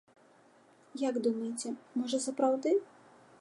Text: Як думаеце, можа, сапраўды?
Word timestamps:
Як 1.09 1.15
думаеце, 1.27 1.75
можа, 2.01 2.17
сапраўды? 2.27 2.75